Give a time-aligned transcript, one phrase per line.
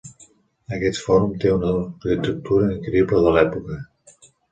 [0.77, 3.79] Aquest fòrum té una arquitectura increïble de l'època.